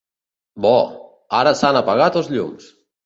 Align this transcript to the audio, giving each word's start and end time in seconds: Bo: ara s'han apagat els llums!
Bo: 0.65 0.71
ara 1.41 1.53
s'han 1.61 1.81
apagat 1.83 2.21
els 2.23 2.31
llums! 2.37 2.73